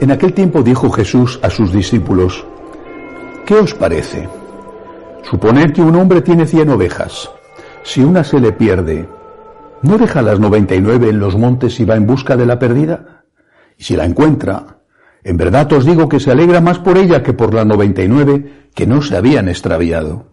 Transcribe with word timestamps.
En 0.00 0.10
aquel 0.10 0.32
tiempo 0.32 0.62
dijo 0.62 0.90
Jesús 0.90 1.38
a 1.42 1.50
sus 1.50 1.72
discípulos, 1.72 2.44
¿qué 3.46 3.54
os 3.54 3.74
parece? 3.74 4.28
Suponed 5.22 5.72
que 5.72 5.82
un 5.82 5.94
hombre 5.96 6.20
tiene 6.20 6.46
cien 6.46 6.68
ovejas. 6.68 7.30
Si 7.84 8.02
una 8.02 8.24
se 8.24 8.40
le 8.40 8.52
pierde, 8.52 9.08
¿no 9.82 9.96
deja 9.96 10.20
las 10.20 10.40
noventa 10.40 10.74
y 10.74 10.80
nueve 10.80 11.10
en 11.10 11.20
los 11.20 11.36
montes 11.36 11.78
y 11.78 11.84
va 11.84 11.94
en 11.94 12.06
busca 12.06 12.36
de 12.36 12.46
la 12.46 12.58
perdida? 12.58 13.24
Y 13.78 13.84
si 13.84 13.96
la 13.96 14.04
encuentra, 14.04 14.78
en 15.22 15.36
verdad 15.36 15.72
os 15.72 15.84
digo 15.84 16.08
que 16.08 16.20
se 16.20 16.32
alegra 16.32 16.60
más 16.60 16.78
por 16.80 16.98
ella 16.98 17.22
que 17.22 17.32
por 17.32 17.54
las 17.54 17.64
noventa 17.64 18.02
y 18.02 18.08
nueve 18.08 18.68
que 18.74 18.86
no 18.86 19.00
se 19.00 19.16
habían 19.16 19.48
extraviado. 19.48 20.26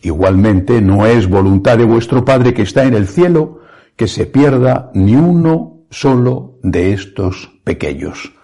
Igualmente 0.00 0.80
no 0.80 1.06
es 1.06 1.28
voluntad 1.28 1.76
de 1.76 1.84
vuestro 1.84 2.24
Padre 2.24 2.54
que 2.54 2.62
está 2.62 2.84
en 2.84 2.94
el 2.94 3.08
cielo 3.08 3.60
que 3.96 4.06
se 4.06 4.26
pierda 4.26 4.90
ni 4.94 5.16
uno 5.16 5.86
solo 5.90 6.58
de 6.62 6.92
estos 6.92 7.50
pequeños. 7.64 8.35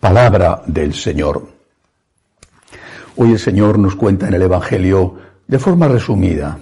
Palabra 0.00 0.62
del 0.64 0.94
Señor. 0.94 1.46
Hoy 3.16 3.32
el 3.32 3.38
Señor 3.38 3.78
nos 3.78 3.96
cuenta 3.96 4.28
en 4.28 4.32
el 4.32 4.40
Evangelio, 4.40 5.14
de 5.46 5.58
forma 5.58 5.88
resumida, 5.88 6.58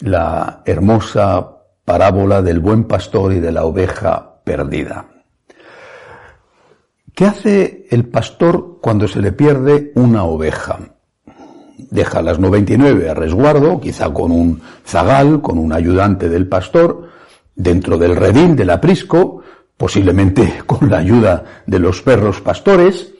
la 0.00 0.62
hermosa 0.66 1.58
parábola 1.84 2.42
del 2.42 2.58
buen 2.58 2.82
pastor 2.84 3.34
y 3.34 3.38
de 3.38 3.52
la 3.52 3.66
oveja 3.66 4.40
perdida. 4.42 5.06
¿Qué 7.14 7.24
hace 7.24 7.86
el 7.88 8.08
pastor 8.08 8.80
cuando 8.82 9.06
se 9.06 9.20
le 9.20 9.30
pierde 9.30 9.92
una 9.94 10.24
oveja? 10.24 10.80
Deja 11.78 12.20
las 12.20 12.40
99 12.40 13.10
a 13.10 13.14
resguardo, 13.14 13.80
quizá 13.80 14.12
con 14.12 14.32
un 14.32 14.60
zagal, 14.84 15.40
con 15.40 15.56
un 15.56 15.72
ayudante 15.72 16.28
del 16.28 16.48
pastor, 16.48 17.10
dentro 17.54 17.96
del 17.96 18.16
redil 18.16 18.56
del 18.56 18.70
aprisco, 18.70 19.42
posiblemente 19.76 20.62
con 20.66 20.90
la 20.90 20.98
ayuda 20.98 21.62
de 21.66 21.78
los 21.78 22.02
perros 22.02 22.40
pastores, 22.40 23.12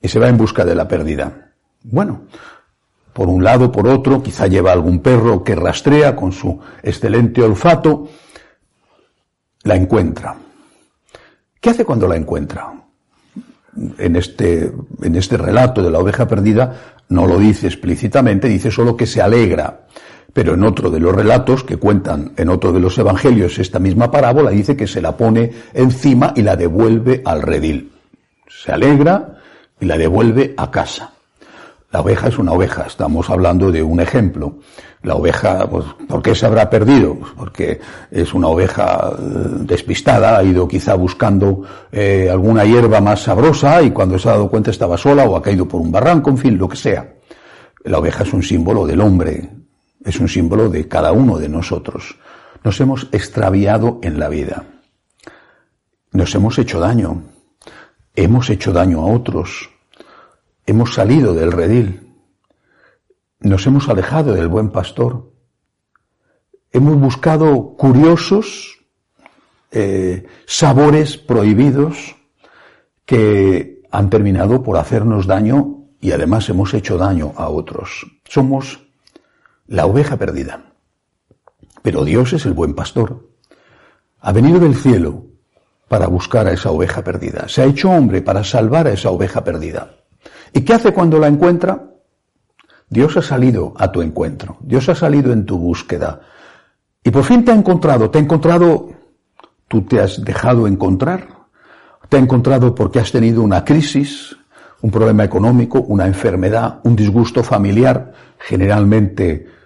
y 0.00 0.08
se 0.08 0.18
va 0.18 0.28
en 0.28 0.38
busca 0.38 0.64
de 0.64 0.74
la 0.74 0.86
pérdida. 0.86 1.52
Bueno, 1.82 2.22
por 3.12 3.28
un 3.28 3.42
lado, 3.42 3.72
por 3.72 3.88
otro, 3.88 4.22
quizá 4.22 4.46
lleva 4.46 4.72
algún 4.72 5.00
perro 5.00 5.42
que 5.42 5.56
rastrea 5.56 6.14
con 6.14 6.32
su 6.32 6.60
excelente 6.82 7.42
olfato, 7.42 8.08
la 9.64 9.74
encuentra. 9.74 10.36
¿Qué 11.60 11.70
hace 11.70 11.84
cuando 11.84 12.06
la 12.06 12.16
encuentra? 12.16 12.72
En 13.98 14.16
este, 14.16 14.72
en 15.02 15.16
este 15.16 15.36
relato 15.36 15.82
de 15.82 15.90
la 15.90 15.98
oveja 15.98 16.26
perdida 16.26 16.96
no 17.08 17.26
lo 17.26 17.38
dice 17.38 17.66
explícitamente, 17.66 18.48
dice 18.48 18.70
solo 18.70 18.96
que 18.96 19.06
se 19.06 19.20
alegra. 19.20 19.86
Pero 20.32 20.54
en 20.54 20.64
otro 20.64 20.90
de 20.90 21.00
los 21.00 21.14
relatos 21.14 21.64
que 21.64 21.76
cuentan 21.76 22.32
en 22.36 22.48
otro 22.48 22.72
de 22.72 22.80
los 22.80 22.98
evangelios 22.98 23.58
esta 23.58 23.78
misma 23.78 24.10
parábola 24.10 24.50
dice 24.50 24.76
que 24.76 24.86
se 24.86 25.00
la 25.00 25.16
pone 25.16 25.50
encima 25.72 26.32
y 26.36 26.42
la 26.42 26.56
devuelve 26.56 27.22
al 27.24 27.42
redil. 27.42 27.92
Se 28.46 28.72
alegra 28.72 29.38
y 29.80 29.86
la 29.86 29.96
devuelve 29.96 30.54
a 30.56 30.70
casa. 30.70 31.12
La 31.90 32.00
oveja 32.00 32.28
es 32.28 32.38
una 32.38 32.52
oveja, 32.52 32.84
estamos 32.86 33.30
hablando 33.30 33.72
de 33.72 33.82
un 33.82 34.00
ejemplo. 34.00 34.58
La 35.02 35.14
oveja, 35.14 35.66
pues, 35.70 35.86
¿por 36.06 36.20
qué 36.20 36.34
se 36.34 36.44
habrá 36.44 36.68
perdido? 36.68 37.16
Porque 37.34 37.80
es 38.10 38.34
una 38.34 38.48
oveja 38.48 39.10
eh, 39.12 39.22
despistada, 39.60 40.36
ha 40.36 40.42
ido 40.42 40.68
quizá 40.68 40.94
buscando 40.96 41.62
eh, 41.90 42.28
alguna 42.30 42.66
hierba 42.66 43.00
más 43.00 43.22
sabrosa 43.22 43.80
y 43.80 43.90
cuando 43.90 44.18
se 44.18 44.28
ha 44.28 44.32
dado 44.32 44.50
cuenta 44.50 44.70
estaba 44.70 44.98
sola 44.98 45.24
o 45.24 45.36
ha 45.36 45.42
caído 45.42 45.66
por 45.66 45.80
un 45.80 45.90
barranco, 45.90 46.28
en 46.28 46.36
fin, 46.36 46.58
lo 46.58 46.68
que 46.68 46.76
sea. 46.76 47.14
La 47.84 47.98
oveja 47.98 48.22
es 48.22 48.34
un 48.34 48.42
símbolo 48.42 48.86
del 48.86 49.00
hombre, 49.00 49.48
es 50.04 50.20
un 50.20 50.28
símbolo 50.28 50.68
de 50.68 50.88
cada 50.88 51.12
uno 51.12 51.38
de 51.38 51.48
nosotros. 51.48 52.16
Nos 52.64 52.80
hemos 52.80 53.08
extraviado 53.12 53.98
en 54.02 54.18
la 54.18 54.28
vida. 54.28 54.64
Nos 56.12 56.34
hemos 56.34 56.58
hecho 56.58 56.80
daño. 56.80 57.22
Hemos 58.14 58.50
hecho 58.50 58.72
daño 58.72 59.00
a 59.00 59.12
otros. 59.12 59.70
Hemos 60.66 60.94
salido 60.94 61.34
del 61.34 61.52
redil. 61.52 62.14
Nos 63.40 63.66
hemos 63.66 63.88
alejado 63.88 64.34
del 64.34 64.48
buen 64.48 64.70
pastor. 64.70 65.32
Hemos 66.72 66.98
buscado 66.98 67.76
curiosos 67.76 68.78
eh, 69.70 70.26
sabores 70.46 71.16
prohibidos 71.16 72.16
que 73.04 73.82
han 73.90 74.10
terminado 74.10 74.62
por 74.62 74.76
hacernos 74.76 75.26
daño 75.26 75.86
y 76.00 76.12
además 76.12 76.48
hemos 76.48 76.74
hecho 76.74 76.98
daño 76.98 77.32
a 77.36 77.48
otros. 77.48 78.06
Somos 78.24 78.87
la 79.68 79.86
oveja 79.86 80.16
perdida. 80.16 80.72
Pero 81.82 82.04
Dios 82.04 82.32
es 82.32 82.44
el 82.46 82.54
buen 82.54 82.74
pastor. 82.74 83.28
Ha 84.20 84.32
venido 84.32 84.58
del 84.58 84.74
cielo 84.74 85.26
para 85.86 86.06
buscar 86.06 86.46
a 86.46 86.52
esa 86.52 86.70
oveja 86.70 87.04
perdida. 87.04 87.48
Se 87.48 87.62
ha 87.62 87.66
hecho 87.66 87.90
hombre 87.90 88.20
para 88.22 88.42
salvar 88.42 88.86
a 88.86 88.92
esa 88.92 89.10
oveja 89.10 89.44
perdida. 89.44 89.92
¿Y 90.52 90.62
qué 90.62 90.74
hace 90.74 90.92
cuando 90.92 91.18
la 91.18 91.28
encuentra? 91.28 91.84
Dios 92.88 93.16
ha 93.16 93.22
salido 93.22 93.74
a 93.76 93.92
tu 93.92 94.02
encuentro. 94.02 94.56
Dios 94.60 94.88
ha 94.88 94.94
salido 94.94 95.32
en 95.32 95.44
tu 95.44 95.58
búsqueda. 95.58 96.20
Y 97.04 97.10
por 97.10 97.24
fin 97.24 97.44
te 97.44 97.52
ha 97.52 97.54
encontrado. 97.54 98.10
Te 98.10 98.18
ha 98.18 98.22
encontrado, 98.22 98.90
tú 99.68 99.82
te 99.82 100.00
has 100.00 100.24
dejado 100.24 100.66
encontrar. 100.66 101.28
Te 102.08 102.16
ha 102.16 102.20
encontrado 102.20 102.74
porque 102.74 103.00
has 103.00 103.12
tenido 103.12 103.42
una 103.42 103.64
crisis, 103.64 104.34
un 104.80 104.90
problema 104.90 105.24
económico, 105.24 105.80
una 105.82 106.06
enfermedad, 106.06 106.80
un 106.84 106.96
disgusto 106.96 107.42
familiar, 107.42 108.14
generalmente 108.38 109.57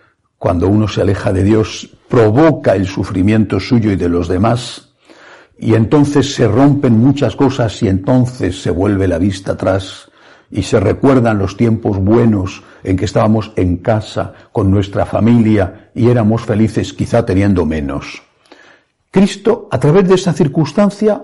cuando 0.43 0.67
uno 0.67 0.89
se 0.89 1.01
aleja 1.01 1.33
de 1.33 1.45
Dios, 1.45 1.89
provoca 2.09 2.75
el 2.75 2.89
sufrimiento 2.89 3.61
suyo 3.61 3.93
y 3.93 3.97
de 3.97 4.09
los 4.09 4.27
demás, 4.27 4.89
y 5.57 5.75
entonces 5.75 6.35
se 6.35 6.49
rompen 6.49 6.99
muchas 6.99 7.37
cosas 7.37 7.81
y 7.81 7.87
entonces 7.87 8.61
se 8.61 8.73
vuelve 8.73 9.07
la 9.07 9.19
vista 9.19 9.53
atrás 9.53 10.11
y 10.51 10.65
se 10.65 10.81
recuerdan 10.81 11.39
los 11.39 11.57
tiempos 11.57 11.97
buenos 11.99 12.65
en 12.83 12.97
que 12.97 13.05
estábamos 13.05 13.53
en 13.55 13.77
casa 13.77 14.35
con 14.51 14.69
nuestra 14.69 15.07
familia 15.07 15.93
y 15.95 16.09
éramos 16.09 16.43
felices 16.43 16.93
quizá 16.93 17.25
teniendo 17.25 17.65
menos. 17.65 18.21
Cristo, 19.13 19.69
a 19.71 19.79
través 19.79 20.09
de 20.09 20.17
esa 20.17 20.33
circunstancia, 20.33 21.23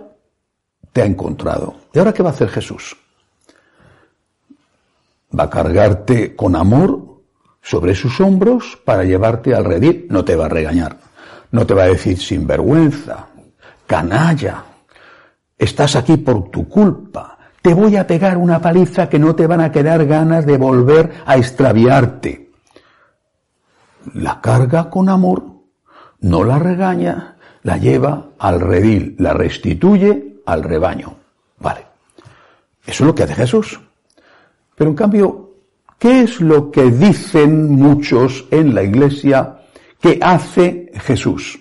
te 0.92 1.02
ha 1.02 1.06
encontrado. 1.06 1.74
¿Y 1.92 1.98
ahora 1.98 2.12
qué 2.12 2.22
va 2.22 2.30
a 2.30 2.34
hacer 2.34 2.50
Jesús? 2.50 2.96
Va 5.36 5.42
a 5.42 5.50
cargarte 5.50 6.36
con 6.36 6.54
amor 6.54 7.07
sobre 7.62 7.94
sus 7.94 8.20
hombros 8.20 8.78
para 8.84 9.04
llevarte 9.04 9.54
al 9.54 9.64
redil. 9.64 10.06
No 10.10 10.24
te 10.24 10.36
va 10.36 10.46
a 10.46 10.50
regañar, 10.50 10.98
no 11.50 11.66
te 11.66 11.74
va 11.74 11.84
a 11.84 11.88
decir 11.88 12.18
sinvergüenza, 12.18 13.26
canalla, 13.86 14.64
estás 15.56 15.96
aquí 15.96 16.16
por 16.16 16.50
tu 16.50 16.68
culpa, 16.68 17.38
te 17.62 17.74
voy 17.74 17.96
a 17.96 18.06
pegar 18.06 18.36
una 18.36 18.60
paliza 18.60 19.08
que 19.08 19.18
no 19.18 19.34
te 19.34 19.46
van 19.46 19.60
a 19.60 19.72
quedar 19.72 20.06
ganas 20.06 20.46
de 20.46 20.56
volver 20.56 21.12
a 21.26 21.36
extraviarte. 21.36 22.50
La 24.14 24.40
carga 24.40 24.88
con 24.88 25.08
amor, 25.08 25.44
no 26.20 26.44
la 26.44 26.58
regaña, 26.58 27.36
la 27.62 27.76
lleva 27.76 28.28
al 28.38 28.60
redil, 28.60 29.16
la 29.18 29.34
restituye 29.34 30.40
al 30.46 30.62
rebaño. 30.62 31.16
Vale. 31.58 31.86
Eso 32.86 33.04
es 33.04 33.06
lo 33.06 33.14
que 33.14 33.24
hace 33.24 33.34
Jesús. 33.34 33.80
Pero 34.74 34.90
en 34.90 34.96
cambio, 34.96 35.47
¿Qué 35.98 36.22
es 36.22 36.40
lo 36.40 36.70
que 36.70 36.90
dicen 36.90 37.72
muchos 37.72 38.46
en 38.52 38.72
la 38.72 38.84
iglesia 38.84 39.62
que 40.00 40.18
hace 40.22 40.92
Jesús? 40.94 41.58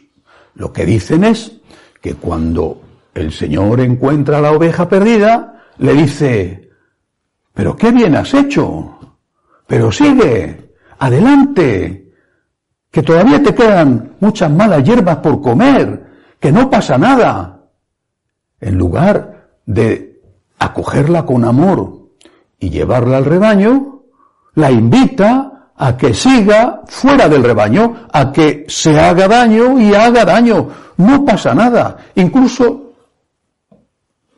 Lo 0.53 0.71
que 0.71 0.85
dicen 0.85 1.23
es 1.23 1.53
que 2.01 2.13
cuando 2.13 2.81
el 3.15 3.31
Señor 3.31 3.79
encuentra 3.79 4.37
a 4.37 4.41
la 4.41 4.51
oveja 4.51 4.87
perdida, 4.87 5.63
le 5.79 5.93
dice, 5.93 6.69
pero 7.51 7.75
qué 7.75 7.91
bien 7.91 8.15
has 8.15 8.31
hecho, 8.35 8.99
pero 9.65 9.91
sigue, 9.91 10.71
adelante, 10.99 12.13
que 12.91 13.01
todavía 13.01 13.41
te 13.41 13.55
quedan 13.55 14.17
muchas 14.19 14.51
malas 14.51 14.83
hierbas 14.83 15.17
por 15.17 15.41
comer, 15.41 16.05
que 16.39 16.51
no 16.51 16.69
pasa 16.69 16.97
nada. 16.99 17.63
En 18.61 18.77
lugar 18.77 19.49
de 19.65 20.21
acogerla 20.59 21.25
con 21.25 21.43
amor 21.43 22.11
y 22.59 22.69
llevarla 22.69 23.17
al 23.17 23.25
rebaño, 23.25 23.96
la 24.57 24.71
invita 24.71 25.71
a 25.75 25.95
que 25.95 26.13
siga 26.13 26.81
fuera 26.87 27.29
del 27.29 27.43
rebaño, 27.43 28.07
a 28.11 28.31
que 28.31 28.65
se 28.67 28.99
haga 28.99 29.27
daño 29.27 29.79
y 29.79 29.93
haga 29.93 30.25
daño. 30.25 30.67
No 30.97 31.23
pasa 31.23 31.53
nada. 31.53 31.97
Incluso 32.15 32.93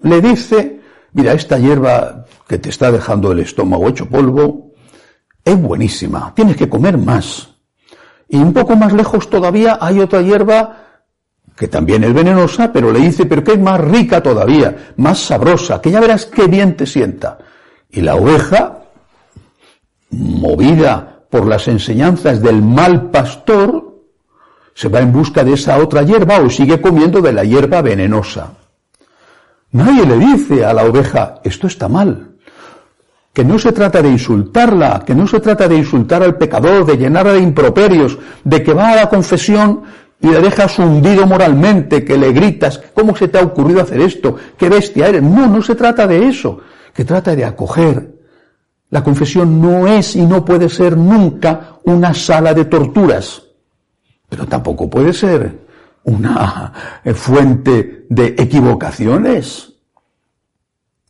le 0.02 0.20
dice, 0.20 0.82
mira, 1.14 1.32
esta 1.32 1.58
hierba 1.58 2.26
que 2.46 2.60
te 2.60 2.70
está 2.70 2.92
dejando 2.92 3.32
el 3.32 3.40
estómago 3.40 3.88
hecho 3.88 4.10
polvo 4.10 4.74
es 5.44 5.62
buenísima, 5.62 6.34
tienes 6.36 6.58
que 6.58 6.68
comer 6.68 6.98
más. 6.98 7.50
Y 8.28 8.38
un 8.38 8.52
poco 8.52 8.76
más 8.76 8.92
lejos 8.92 9.30
todavía 9.30 9.78
hay 9.80 10.02
otra 10.02 10.22
hierba 10.22 10.86
que 11.56 11.70
también 11.70 12.04
es 12.04 12.14
venenosa, 12.14 12.74
pero 12.74 12.92
le 12.92 13.00
dice, 13.00 13.26
pero 13.26 13.42
que 13.42 13.54
es 13.54 13.60
más 13.60 13.80
rica 13.80 14.22
todavía, 14.22 14.94
más 14.98 15.20
sabrosa, 15.20 15.80
que 15.82 15.92
ya 15.92 16.02
verás 16.02 16.26
qué 16.26 16.48
bien 16.48 16.76
te 16.76 16.86
sienta. 16.86 17.38
Y 17.90 18.02
la 18.02 18.16
oveja, 18.16 18.79
movida 20.12 21.24
por 21.30 21.46
las 21.48 21.68
enseñanzas 21.68 22.42
del 22.42 22.62
mal 22.62 23.10
pastor, 23.12 23.90
se 24.74 24.88
va 24.88 25.00
en 25.00 25.12
busca 25.12 25.44
de 25.44 25.54
esa 25.54 25.78
otra 25.78 26.04
hierba 26.04 26.40
o 26.40 26.50
sigue 26.50 26.82
comiendo 26.82 27.22
de 27.22 27.34
la 27.34 27.44
hierba 27.44 27.82
venenosa. 27.82 28.54
Nadie 29.72 30.06
le 30.06 30.18
dice 30.18 30.66
a 30.66 30.74
la 30.74 30.86
oveja, 30.86 31.42
esto 31.44 31.68
está 31.68 31.88
mal. 31.88 32.32
Que 33.34 33.44
no 33.46 33.60
se 33.60 33.72
trata 33.72 34.02
de 34.02 34.10
insultarla, 34.10 35.04
que 35.06 35.14
no 35.14 35.28
se 35.28 35.40
trata 35.40 35.68
de 35.68 35.76
insultar 35.76 36.24
al 36.24 36.38
pecador, 36.38 36.86
de 36.86 36.98
llenarla 36.98 37.34
de 37.34 37.40
improperios, 37.42 38.18
de 38.44 38.64
que 38.64 38.74
va 38.74 38.92
a 38.92 38.96
la 38.96 39.10
confesión 39.10 39.84
y 40.22 40.28
le 40.28 40.42
dejas 40.42 40.80
hundido 40.80 41.28
moralmente, 41.28 42.04
que 42.04 42.18
le 42.18 42.32
gritas, 42.34 42.82
¿cómo 42.94 43.16
se 43.16 43.28
te 43.28 43.38
ha 43.38 43.44
ocurrido 43.44 43.82
hacer 43.82 44.02
esto? 44.02 44.36
¿Qué 44.58 44.68
bestia 44.68 45.08
eres? 45.08 45.22
No, 45.22 45.48
no 45.48 45.62
se 45.62 45.76
trata 45.76 46.08
de 46.08 46.28
eso, 46.28 46.60
que 46.94 47.06
trata 47.06 47.36
de 47.36 47.46
acoger. 47.46 48.19
La 48.90 49.04
confesión 49.04 49.62
no 49.62 49.88
es 49.88 50.16
y 50.16 50.26
no 50.26 50.44
puede 50.44 50.68
ser 50.68 50.98
nunca 50.98 51.80
una 51.84 52.14
sala 52.14 52.54
de 52.54 52.66
torturas, 52.66 53.44
pero 54.28 54.46
tampoco 54.46 54.90
puede 54.90 55.14
ser 55.14 55.68
una 56.04 57.02
fuente 57.14 58.06
de 58.10 58.28
equivocaciones. 58.38 59.74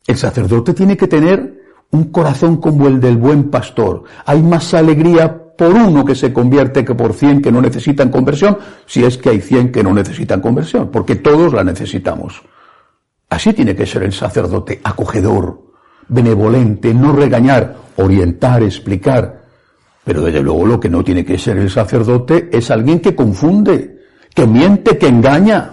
El 0.06 0.16
sacerdote 0.16 0.74
tiene 0.74 0.96
que 0.96 1.08
tener 1.08 1.60
un 1.92 2.04
corazón 2.04 2.58
como 2.58 2.86
el 2.86 3.00
del 3.00 3.16
buen 3.16 3.50
pastor. 3.50 4.04
Hay 4.26 4.42
más 4.42 4.74
alegría 4.74 5.54
por 5.56 5.74
uno 5.74 6.04
que 6.04 6.14
se 6.14 6.32
convierte 6.32 6.84
que 6.84 6.94
por 6.94 7.12
cien 7.12 7.42
que 7.42 7.52
no 7.52 7.60
necesitan 7.60 8.10
conversión, 8.10 8.58
si 8.86 9.04
es 9.04 9.18
que 9.18 9.30
hay 9.30 9.40
cien 9.40 9.72
que 9.72 9.82
no 9.82 9.92
necesitan 9.92 10.40
conversión, 10.40 10.90
porque 10.90 11.16
todos 11.16 11.52
la 11.52 11.64
necesitamos. 11.64 12.42
Así 13.28 13.52
tiene 13.52 13.76
que 13.76 13.86
ser 13.86 14.02
el 14.02 14.12
sacerdote, 14.12 14.80
acogedor, 14.82 15.69
benevolente, 16.10 16.92
no 16.92 17.12
regañar, 17.12 17.76
orientar, 17.96 18.62
explicar. 18.62 19.40
Pero 20.04 20.22
desde 20.22 20.42
luego 20.42 20.66
lo 20.66 20.80
que 20.80 20.90
no 20.90 21.02
tiene 21.02 21.24
que 21.24 21.38
ser 21.38 21.56
el 21.56 21.70
sacerdote 21.70 22.48
es 22.52 22.70
alguien 22.70 23.00
que 23.00 23.14
confunde, 23.14 24.00
que 24.34 24.46
miente, 24.46 24.98
que 24.98 25.08
engaña, 25.08 25.72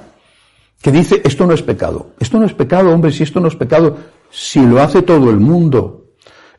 que 0.82 0.92
dice 0.92 1.22
esto 1.24 1.46
no 1.46 1.54
es 1.54 1.62
pecado. 1.62 2.12
Esto 2.20 2.40
no 2.40 2.46
es 2.46 2.54
pecado, 2.54 2.92
hombre, 2.92 3.12
si 3.12 3.24
esto 3.24 3.40
no 3.40 3.48
es 3.48 3.56
pecado, 3.56 3.98
si 4.30 4.66
lo 4.66 4.82
hace 4.82 5.02
todo 5.02 5.30
el 5.30 5.40
mundo. 5.40 6.06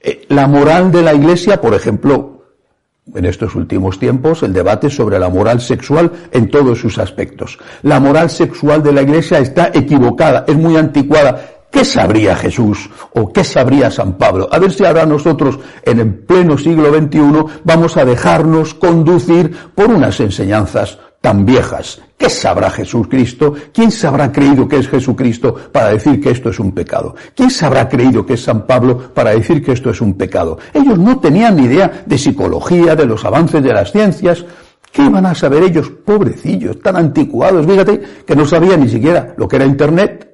Eh, 0.00 0.26
la 0.28 0.46
moral 0.46 0.90
de 0.92 1.02
la 1.02 1.14
iglesia, 1.14 1.60
por 1.60 1.74
ejemplo, 1.74 2.38
en 3.14 3.24
estos 3.24 3.54
últimos 3.54 3.98
tiempos 3.98 4.42
el 4.42 4.52
debate 4.52 4.90
sobre 4.90 5.19
la 5.19 5.28
moral 5.28 5.60
sexual 5.60 6.12
en 6.32 6.50
todos 6.50 6.78
sus 6.78 6.98
aspectos. 6.98 7.58
La 7.82 8.00
moral 8.00 8.31
sexual 8.31 8.82
de 8.82 8.92
la 8.92 9.02
Iglesia 9.02 9.38
está 9.38 9.70
equivocada, 9.72 10.44
es 10.46 10.56
muy 10.56 10.76
anticuada. 10.76 11.57
¿Qué 11.70 11.85
sabría 11.85 12.35
Jesús 12.35 12.88
o 13.15 13.31
qué 13.32 13.44
sabría 13.44 13.91
San 13.91 14.15
Pablo? 14.15 14.49
A 14.50 14.59
ver 14.59 14.73
si 14.73 14.85
ahora 14.85 15.05
nosotros, 15.05 15.59
en 15.82 16.00
el 16.00 16.15
pleno 16.15 16.56
siglo 16.56 16.93
XXI, 16.93 17.61
vamos 17.65 17.97
a 17.97 18.05
dejarnos 18.05 18.75
conducir 18.75 19.55
por 19.75 19.91
unas 19.91 20.19
enseñanzas 20.20 20.99
tan 21.20 21.44
viejas. 21.44 22.00
¿Qué 22.17 22.31
sabrá 22.31 22.70
Jesucristo? 22.70 23.55
¿Quién 23.73 23.91
se 23.91 24.06
habrá 24.06 24.32
creído 24.32 24.67
que 24.67 24.79
es 24.79 24.88
Jesucristo 24.88 25.55
para 25.70 25.91
decir 25.91 26.20
que 26.20 26.31
esto 26.31 26.50
es 26.50 26.59
un 26.59 26.73
pecado? 26.73 27.15
¿Quién 27.35 27.50
se 27.50 27.67
habrá 27.67 27.88
creído 27.88 28.25
que 28.25 28.35
es 28.35 28.43
San 28.43 28.67
Pablo 28.67 29.12
para 29.15 29.31
decir 29.31 29.62
que 29.62 29.73
esto 29.73 29.91
es 29.91 30.00
un 30.00 30.15
pecado? 30.15 30.59
Ellos 30.73 30.99
no 30.99 31.19
tenían 31.20 31.56
ni 31.56 31.65
idea 31.65 32.03
de 32.06 32.19
psicología, 32.19 32.97
de 32.97 33.06
los 33.06 33.25
avances 33.25 33.62
de 33.62 33.73
las 33.73 33.93
ciencias. 33.93 34.44
¿Qué 34.91 35.03
iban 35.03 35.26
a 35.26 35.35
saber 35.35 35.62
ellos, 35.65 35.91
pobrecillos, 35.91 36.81
tan 36.81 36.97
anticuados? 36.97 37.67
Fíjate 37.67 38.00
que 38.26 38.35
no 38.35 38.47
sabían 38.47 38.81
ni 38.81 38.88
siquiera 38.88 39.35
lo 39.37 39.47
que 39.47 39.56
era 39.56 39.67
Internet. 39.67 40.27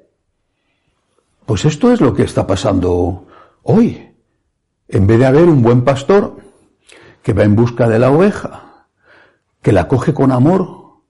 Pues 1.47 1.65
esto 1.65 1.93
es 1.93 2.01
lo 2.01 2.15
que 2.15 2.23
está 2.23 2.47
pasando 2.47 3.27
hoy. 3.63 4.11
En 4.89 5.07
vez 5.07 5.19
de 5.19 5.27
haber 5.27 5.49
un 5.49 5.63
buen 5.63 5.83
pastor 5.83 6.37
que 7.23 7.33
va 7.33 7.43
en 7.43 7.57
busca 7.57 7.89
de 7.89 7.99
la 7.99 8.11
oveja, 8.11 8.87
que 9.61 9.73
la 9.73 9.89
coge 9.89 10.15
con 10.15 10.33
amor, 10.33 11.01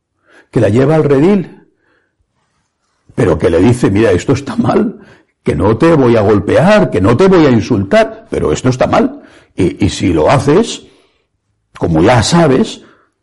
que 0.50 0.60
la 0.60 0.68
lleva 0.68 0.94
al 0.96 1.04
redil, 1.04 1.68
pero 3.14 3.38
que 3.38 3.50
le 3.50 3.60
dice, 3.60 3.90
mira, 3.90 4.10
esto 4.10 4.32
está 4.32 4.56
mal, 4.56 5.00
que 5.42 5.54
no 5.54 5.76
te 5.76 5.94
voy 5.94 6.16
a 6.16 6.22
golpear, 6.22 6.90
que 6.90 7.00
no 7.00 7.16
te 7.16 7.28
voy 7.28 7.46
a 7.46 7.50
insultar, 7.50 8.26
pero 8.30 8.52
esto 8.52 8.70
está 8.70 8.86
mal. 8.86 9.22
Y, 9.56 9.88
si 9.88 10.12
lo 10.12 10.30
haces, 10.30 10.86
como 11.78 12.02
ya 12.02 12.22
sabes, 12.24 12.82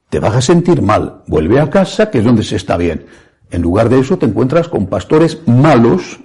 te 0.09 0.19
vas 0.19 0.35
a 0.35 0.41
sentir 0.41 0.81
mal. 0.81 1.23
Vuelve 1.27 1.59
a 1.59 1.69
casa, 1.69 2.09
que 2.09 2.19
es 2.19 2.23
donde 2.23 2.43
se 2.43 2.55
está 2.55 2.77
bien. 2.77 3.05
En 3.49 3.61
lugar 3.61 3.89
de 3.89 3.99
eso 3.99 4.17
te 4.17 4.25
encuentras 4.25 4.69
con 4.69 4.87
pastores 4.87 5.45
malos 5.45 6.19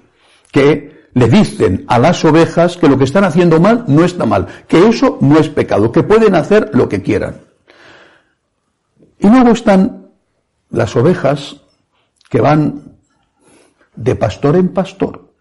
que 0.56 1.10
le 1.12 1.28
dicen 1.28 1.84
a 1.86 1.98
las 1.98 2.24
ovejas 2.24 2.78
que 2.78 2.88
lo 2.88 2.96
que 2.96 3.04
están 3.04 3.24
haciendo 3.24 3.60
mal 3.60 3.84
no 3.88 4.06
está 4.06 4.24
mal, 4.24 4.46
que 4.66 4.88
eso 4.88 5.18
no 5.20 5.38
es 5.38 5.50
pecado, 5.50 5.92
que 5.92 6.02
pueden 6.02 6.34
hacer 6.34 6.70
lo 6.72 6.88
que 6.88 7.02
quieran. 7.02 7.42
Y 9.18 9.28
luego 9.28 9.50
están 9.50 10.12
las 10.70 10.96
ovejas 10.96 11.56
que 12.30 12.40
van 12.40 12.96
de 13.96 14.14
pastor 14.16 14.56
en 14.56 14.70
pastor, 14.72 15.34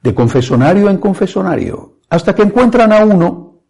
de 0.00 0.14
confesonario 0.14 0.88
en 0.88 0.98
confesonario, 0.98 1.96
hasta 2.08 2.32
que 2.32 2.42
encuentran 2.42 2.92
a 2.92 3.04
uno 3.04 3.62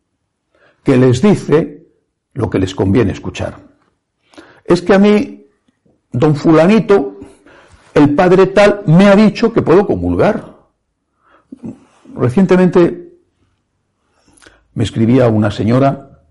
que 0.84 0.98
les 0.98 1.22
dice 1.22 1.86
lo 2.34 2.50
que 2.50 2.58
les 2.58 2.74
conviene 2.74 3.12
escuchar. 3.12 3.56
Es 4.62 4.82
que 4.82 4.92
a 4.92 4.98
mí, 4.98 5.46
don 6.12 6.36
fulanito, 6.36 7.18
el 7.94 8.14
padre 8.14 8.48
tal, 8.48 8.82
me 8.88 9.06
ha 9.06 9.16
dicho 9.16 9.54
que 9.54 9.62
puedo 9.62 9.86
comulgar. 9.86 10.49
Recientemente 12.14 13.12
me 14.74 14.84
escribía 14.84 15.28
una 15.28 15.50
señora 15.50 16.22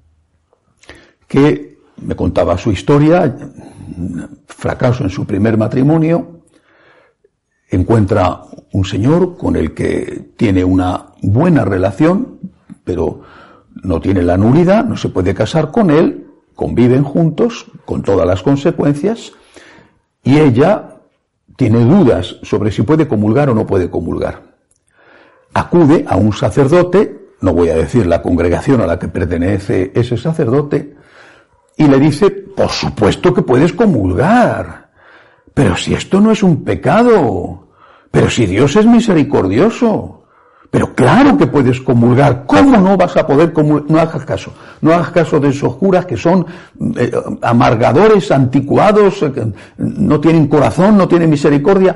que 1.28 1.78
me 1.98 2.16
contaba 2.16 2.58
su 2.58 2.72
historia, 2.72 3.36
fracaso 4.48 5.04
en 5.04 5.10
su 5.10 5.26
primer 5.26 5.58
matrimonio, 5.58 6.42
encuentra 7.70 8.42
un 8.74 8.86
señor 8.86 9.38
con 9.38 9.56
el 9.56 9.74
que 9.74 10.32
tiene 10.38 10.64
una 10.64 11.14
buena 11.22 11.66
relación, 11.66 12.40
pero 12.84 13.22
no 13.84 14.00
tiene 14.00 14.24
la 14.24 14.38
nulidad, 14.38 14.86
no 14.86 14.98
se 14.98 15.10
puede 15.10 15.34
casar 15.34 15.72
con 15.72 15.92
él, 15.92 16.28
conviven 16.56 17.04
juntos 17.04 17.66
con 17.86 18.02
todas 18.02 18.28
las 18.28 18.42
consecuencias, 18.42 19.32
y 20.24 20.38
ella 20.40 20.96
tiene 21.56 21.86
dudas 21.86 22.38
sobre 22.44 22.72
si 22.72 22.82
puede 22.82 23.08
comulgar 23.08 23.50
o 23.50 23.56
no 23.56 23.66
puede 23.66 23.90
comulgar. 23.90 24.49
Acude 25.54 26.06
a 26.08 26.16
un 26.16 26.34
sacerdote, 26.34 27.34
no 27.42 27.54
voy 27.54 27.70
a 27.70 27.76
decir 27.76 28.06
la 28.06 28.22
congregación 28.22 28.82
a 28.82 28.88
la 28.88 29.00
que 29.00 29.08
pertenece 29.08 29.92
ese 29.96 30.18
sacerdote, 30.18 30.96
y 31.80 31.88
le 31.88 31.98
dice, 31.98 32.30
por 32.30 32.70
supuesto 32.70 33.34
que 33.34 33.42
puedes 33.42 33.72
comulgar. 33.72 34.90
Pero 35.54 35.78
si 35.78 35.94
esto 35.94 36.20
no 36.20 36.32
es 36.32 36.44
un 36.44 36.64
pecado. 36.64 37.68
Pero 38.12 38.30
si 38.30 38.46
Dios 38.46 38.76
es 38.76 38.86
misericordioso. 38.86 40.24
Pero 40.70 40.94
claro 40.94 41.38
que 41.38 41.48
puedes 41.48 41.80
comulgar. 41.80 42.46
¿Cómo 42.46 42.78
no 42.78 42.98
vas 42.98 43.16
a 43.16 43.26
poder 43.26 43.54
comulgar? 43.54 43.90
No 43.90 44.00
hagas 44.00 44.26
caso. 44.26 44.54
No 44.82 44.94
hagas 44.94 45.12
caso 45.12 45.40
de 45.40 45.50
esos 45.50 45.76
curas 45.78 46.06
que 46.06 46.18
son 46.18 46.46
eh, 46.98 47.12
amargadores, 47.42 48.30
anticuados, 48.30 49.24
eh, 49.24 49.32
no 49.78 50.20
tienen 50.20 50.48
corazón, 50.48 50.98
no 50.98 51.08
tienen 51.08 51.30
misericordia. 51.30 51.96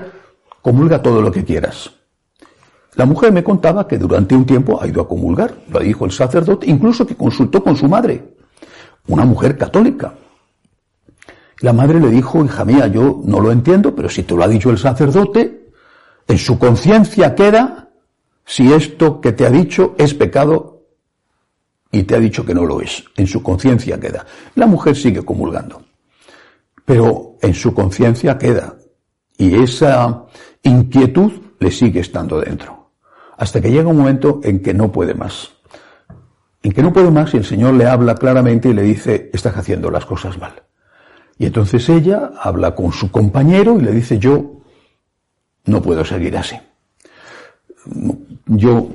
Comulga 0.62 1.02
todo 1.02 1.22
lo 1.22 1.32
que 1.32 1.44
quieras. 1.44 1.92
La 2.96 3.06
mujer 3.06 3.32
me 3.32 3.44
contaba 3.44 3.88
que 3.88 3.98
durante 3.98 4.36
un 4.36 4.46
tiempo 4.46 4.82
ha 4.82 4.88
ido 4.88 5.02
a 5.02 5.08
comulgar. 5.08 5.56
Lo 5.70 5.80
dijo 5.80 6.06
el 6.06 6.12
sacerdote, 6.12 6.70
incluso 6.70 7.06
que 7.06 7.16
consultó 7.16 7.64
con 7.64 7.76
su 7.76 7.88
madre 7.88 8.34
una 9.08 9.26
mujer 9.26 9.58
católica. 9.58 10.14
La 11.60 11.74
madre 11.74 12.00
le 12.00 12.10
dijo, 12.10 12.44
hija 12.44 12.66
mía, 12.66 12.88
yo 12.88 13.22
no 13.26 13.40
lo 13.40 13.52
entiendo, 13.52 13.96
pero 13.96 14.10
si 14.10 14.24
te 14.24 14.36
lo 14.36 14.44
ha 14.44 14.48
dicho 14.48 14.70
el 14.70 14.78
sacerdote, 14.78 15.72
en 16.28 16.38
su 16.38 16.58
conciencia 16.60 17.36
queda 17.36 17.90
si 18.46 18.72
esto 18.72 19.22
que 19.22 19.32
te 19.32 19.46
ha 19.46 19.50
dicho 19.50 19.96
es 19.98 20.14
pecado 20.14 20.82
y 21.92 22.04
te 22.04 22.16
ha 22.16 22.20
dicho 22.20 22.46
que 22.46 22.54
no 22.54 22.66
lo 22.66 22.82
es. 22.82 23.04
En 23.16 23.28
su 23.28 23.42
conciencia 23.42 24.00
queda. 24.00 24.26
La 24.56 24.66
mujer 24.66 24.96
sigue 24.96 25.24
comulgando, 25.24 25.84
pero 26.86 27.38
en 27.42 27.54
su 27.54 27.74
conciencia 27.74 28.38
queda. 28.38 28.76
Y 29.38 29.56
esa 29.56 30.26
inquietud 30.64 31.32
le 31.60 31.72
sigue 31.72 32.02
estando 32.02 32.40
dentro. 32.40 32.83
Hasta 33.38 33.62
que 33.62 33.72
llega 33.72 33.90
un 33.90 33.98
momento 33.98 34.40
en 34.44 34.62
que 34.62 34.74
no 34.74 34.92
puede 34.92 35.14
más. 35.14 35.52
en 36.62 36.72
que 36.72 36.82
no 36.82 36.94
puede 36.94 37.12
más 37.12 37.34
y 37.34 37.38
el 37.38 37.46
Señor 37.46 37.74
le 37.74 37.86
habla 37.86 38.16
claramente 38.16 38.70
y 38.70 38.74
le 38.74 38.84
dice, 38.84 39.30
estás 39.34 39.58
haciendo 39.58 39.92
las 39.92 40.06
cosas 40.06 40.38
mal. 40.38 40.64
Y 41.38 41.46
entonces 41.46 41.90
ella 41.90 42.32
habla 42.40 42.74
con 42.74 42.94
su 42.94 43.12
compañero 43.12 43.78
y 43.78 43.82
le 43.82 43.92
dice, 43.92 44.18
yo 44.18 44.62
no 45.66 45.82
puedo 45.82 46.06
seguir 46.06 46.38
así. 46.38 46.56
Yo 48.46 48.88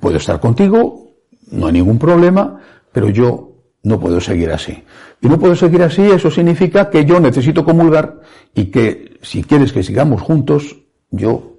puedo 0.00 0.16
estar 0.16 0.38
contigo, 0.38 1.12
no 1.50 1.66
hay 1.66 1.72
ningún 1.72 1.98
problema, 1.98 2.60
pero 2.92 3.08
yo 3.08 3.52
no 3.84 3.98
puedo 3.98 4.20
seguir 4.20 4.50
así. 4.50 4.82
Y 5.20 5.28
no 5.28 5.38
puedo 5.38 5.56
seguir 5.56 5.82
así, 5.82 6.02
eso 6.02 6.30
significa 6.30 6.90
que 6.90 7.04
yo 7.04 7.20
necesito 7.20 7.64
comulgar 7.64 8.20
y 8.54 8.66
que 8.66 9.18
si 9.22 9.42
quieres 9.42 9.72
que 9.72 9.82
sigamos 9.82 10.20
juntos, 10.20 10.76
yo 11.10 11.51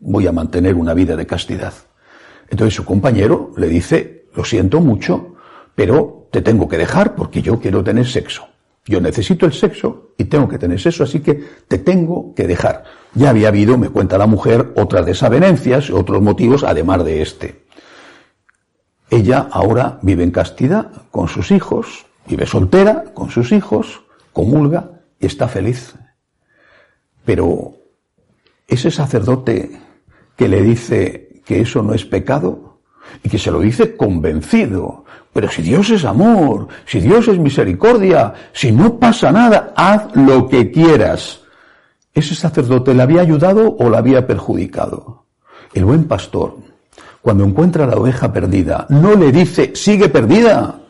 voy 0.00 0.26
a 0.26 0.32
mantener 0.32 0.74
una 0.74 0.94
vida 0.94 1.16
de 1.16 1.26
castidad. 1.26 1.72
Entonces 2.48 2.74
su 2.74 2.84
compañero 2.84 3.52
le 3.56 3.68
dice, 3.68 4.26
lo 4.34 4.44
siento 4.44 4.80
mucho, 4.80 5.36
pero 5.74 6.28
te 6.30 6.42
tengo 6.42 6.68
que 6.68 6.78
dejar 6.78 7.14
porque 7.14 7.42
yo 7.42 7.60
quiero 7.60 7.84
tener 7.84 8.06
sexo. 8.06 8.48
Yo 8.86 9.00
necesito 9.00 9.46
el 9.46 9.52
sexo 9.52 10.14
y 10.16 10.24
tengo 10.24 10.48
que 10.48 10.58
tener 10.58 10.80
sexo, 10.80 11.04
así 11.04 11.20
que 11.20 11.34
te 11.68 11.78
tengo 11.78 12.34
que 12.34 12.46
dejar. 12.46 12.84
Ya 13.14 13.30
había 13.30 13.48
habido, 13.48 13.76
me 13.78 13.90
cuenta 13.90 14.18
la 14.18 14.26
mujer, 14.26 14.72
otras 14.76 15.06
desavenencias, 15.06 15.90
otros 15.90 16.22
motivos, 16.22 16.64
además 16.64 17.04
de 17.04 17.22
este. 17.22 17.64
Ella 19.10 19.48
ahora 19.50 19.98
vive 20.02 20.24
en 20.24 20.30
castidad 20.30 20.90
con 21.10 21.28
sus 21.28 21.50
hijos, 21.50 22.06
vive 22.26 22.46
soltera 22.46 23.04
con 23.12 23.30
sus 23.30 23.52
hijos, 23.52 24.02
comulga 24.32 25.02
y 25.18 25.26
está 25.26 25.48
feliz. 25.48 25.94
Pero 27.24 27.74
ese 28.66 28.90
sacerdote 28.90 29.78
que 30.40 30.48
le 30.48 30.62
dice 30.62 31.42
que 31.44 31.60
eso 31.60 31.82
no 31.82 31.92
es 31.92 32.06
pecado 32.06 32.78
y 33.22 33.28
que 33.28 33.36
se 33.36 33.50
lo 33.50 33.60
dice 33.60 33.94
convencido, 33.94 35.04
pero 35.34 35.50
si 35.50 35.60
Dios 35.60 35.90
es 35.90 36.06
amor, 36.06 36.68
si 36.86 36.98
Dios 36.98 37.28
es 37.28 37.38
misericordia, 37.38 38.32
si 38.54 38.72
no 38.72 38.98
pasa 38.98 39.30
nada, 39.32 39.74
haz 39.76 40.16
lo 40.16 40.48
que 40.48 40.70
quieras. 40.70 41.42
¿Ese 42.14 42.34
sacerdote 42.34 42.94
le 42.94 43.02
había 43.02 43.20
ayudado 43.20 43.76
o 43.76 43.90
le 43.90 43.98
había 43.98 44.26
perjudicado? 44.26 45.26
El 45.74 45.84
buen 45.84 46.04
pastor, 46.04 46.56
cuando 47.20 47.44
encuentra 47.44 47.86
la 47.86 47.96
oveja 47.96 48.32
perdida, 48.32 48.86
no 48.88 49.16
le 49.16 49.32
dice, 49.32 49.72
sigue 49.74 50.08
perdida. 50.08 50.80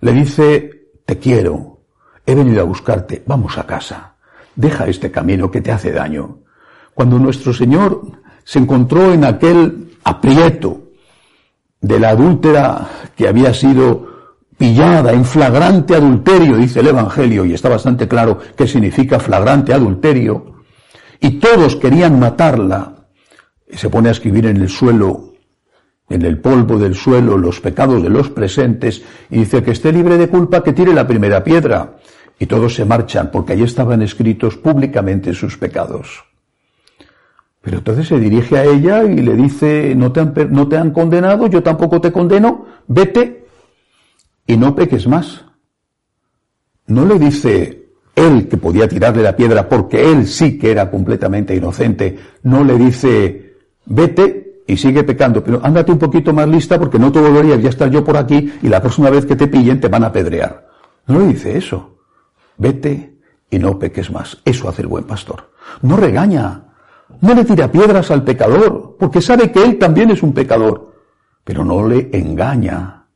Le 0.00 0.12
dice, 0.12 0.88
te 1.06 1.20
quiero, 1.20 1.82
he 2.26 2.34
venido 2.34 2.62
a 2.62 2.64
buscarte, 2.64 3.22
vamos 3.28 3.56
a 3.58 3.64
casa, 3.64 4.16
deja 4.56 4.88
este 4.88 5.12
camino 5.12 5.52
que 5.52 5.60
te 5.60 5.70
hace 5.70 5.92
daño. 5.92 6.38
Cuando 6.94 7.20
nuestro 7.20 7.54
Señor 7.54 8.21
se 8.44 8.58
encontró 8.58 9.12
en 9.12 9.24
aquel 9.24 9.96
aprieto, 10.04 10.82
de 11.80 11.98
la 11.98 12.10
adúltera 12.10 12.88
que 13.16 13.28
había 13.28 13.52
sido 13.52 14.06
pillada 14.56 15.12
en 15.12 15.24
flagrante 15.24 15.96
adulterio, 15.96 16.56
dice 16.56 16.80
el 16.80 16.86
Evangelio, 16.86 17.44
y 17.44 17.52
está 17.52 17.68
bastante 17.68 18.06
claro 18.06 18.38
qué 18.56 18.66
significa 18.66 19.18
flagrante 19.18 19.74
adulterio, 19.74 20.62
y 21.20 21.40
todos 21.40 21.76
querían 21.76 22.18
matarla, 22.20 23.08
y 23.68 23.76
se 23.76 23.90
pone 23.90 24.08
a 24.08 24.12
escribir 24.12 24.46
en 24.46 24.58
el 24.58 24.68
suelo, 24.68 25.32
en 26.08 26.22
el 26.22 26.38
polvo 26.38 26.78
del 26.78 26.94
suelo, 26.94 27.36
los 27.36 27.60
pecados 27.60 28.02
de 28.02 28.10
los 28.10 28.30
presentes, 28.30 29.02
y 29.30 29.38
dice 29.38 29.64
que 29.64 29.72
esté 29.72 29.92
libre 29.92 30.16
de 30.16 30.28
culpa, 30.28 30.62
que 30.62 30.72
tire 30.72 30.94
la 30.94 31.06
primera 31.06 31.42
piedra, 31.42 31.96
y 32.38 32.46
todos 32.46 32.74
se 32.74 32.84
marchan, 32.84 33.30
porque 33.32 33.54
allí 33.54 33.64
estaban 33.64 34.02
escritos 34.02 34.56
públicamente 34.56 35.34
sus 35.34 35.58
pecados. 35.58 36.31
Pero 37.62 37.78
entonces 37.78 38.08
se 38.08 38.18
dirige 38.18 38.58
a 38.58 38.64
ella 38.64 39.04
y 39.04 39.16
le 39.22 39.34
dice, 39.36 39.94
no 39.94 40.10
te, 40.12 40.20
han, 40.20 40.34
no 40.50 40.68
te 40.68 40.76
han 40.76 40.90
condenado, 40.90 41.46
yo 41.46 41.62
tampoco 41.62 42.00
te 42.00 42.10
condeno, 42.10 42.66
vete 42.88 43.46
y 44.46 44.56
no 44.56 44.74
peques 44.74 45.06
más. 45.06 45.44
No 46.88 47.06
le 47.06 47.18
dice 47.20 47.86
él 48.16 48.48
que 48.48 48.56
podía 48.56 48.88
tirarle 48.88 49.22
la 49.22 49.36
piedra 49.36 49.68
porque 49.68 50.10
él 50.10 50.26
sí 50.26 50.58
que 50.58 50.72
era 50.72 50.90
completamente 50.90 51.54
inocente, 51.54 52.18
no 52.42 52.64
le 52.64 52.76
dice, 52.76 53.54
vete 53.86 54.64
y 54.66 54.76
sigue 54.76 55.04
pecando, 55.04 55.42
pero 55.42 55.60
ándate 55.62 55.92
un 55.92 55.98
poquito 55.98 56.32
más 56.32 56.48
lista 56.48 56.80
porque 56.80 56.98
no 56.98 57.12
te 57.12 57.20
volvería, 57.20 57.56
ya 57.56 57.68
estar 57.68 57.90
yo 57.90 58.04
por 58.04 58.16
aquí 58.16 58.52
y 58.60 58.68
la 58.68 58.80
próxima 58.80 59.08
vez 59.08 59.24
que 59.24 59.36
te 59.36 59.46
pillen 59.46 59.80
te 59.80 59.88
van 59.88 60.02
a 60.02 60.08
apedrear. 60.08 60.68
No 61.06 61.20
le 61.20 61.28
dice 61.28 61.56
eso. 61.56 61.98
Vete 62.58 63.18
y 63.50 63.58
no 63.58 63.78
peques 63.78 64.10
más. 64.10 64.40
Eso 64.44 64.68
hace 64.68 64.82
el 64.82 64.88
buen 64.88 65.04
pastor. 65.04 65.50
No 65.82 65.96
regaña, 65.96 66.71
no 67.20 67.34
le 67.34 67.44
tira 67.44 67.70
piedras 67.70 68.10
al 68.10 68.24
pecador, 68.24 68.96
porque 68.98 69.20
sabe 69.20 69.52
que 69.52 69.62
él 69.62 69.78
también 69.78 70.10
es 70.10 70.22
un 70.22 70.32
pecador, 70.32 70.94
pero 71.44 71.64
no 71.64 71.86
le 71.86 72.10
engaña. 72.12 73.06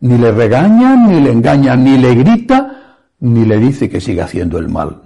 Ni 0.00 0.18
le 0.18 0.32
regaña, 0.32 0.96
ni 0.96 1.20
le 1.20 1.32
engaña, 1.32 1.76
ni 1.76 1.96
le 1.96 2.14
grita, 2.14 2.98
ni 3.20 3.44
le 3.44 3.58
dice 3.58 3.88
que 3.88 4.00
siga 4.00 4.24
haciendo 4.24 4.58
el 4.58 4.68
mal. 4.68 5.02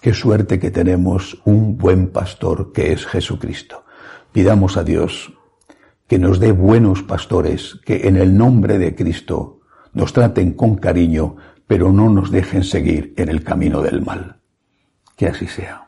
Qué 0.00 0.12
suerte 0.12 0.58
que 0.58 0.70
tenemos 0.70 1.40
un 1.44 1.78
buen 1.78 2.08
pastor 2.08 2.72
que 2.72 2.92
es 2.92 3.06
Jesucristo. 3.06 3.84
Pidamos 4.32 4.76
a 4.76 4.84
Dios 4.84 5.32
que 6.06 6.18
nos 6.18 6.38
dé 6.38 6.52
buenos 6.52 7.02
pastores, 7.02 7.80
que 7.84 8.06
en 8.06 8.16
el 8.16 8.36
nombre 8.36 8.78
de 8.78 8.94
Cristo 8.94 9.60
nos 9.92 10.12
traten 10.12 10.52
con 10.52 10.76
cariño, 10.76 11.36
pero 11.66 11.90
no 11.90 12.10
nos 12.10 12.30
dejen 12.30 12.62
seguir 12.62 13.14
en 13.16 13.28
el 13.28 13.42
camino 13.42 13.82
del 13.82 14.04
mal. 14.04 14.36
Que 15.16 15.26
así 15.28 15.46
sea. 15.46 15.85